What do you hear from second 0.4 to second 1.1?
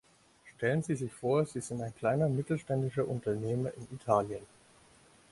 Stellen Sie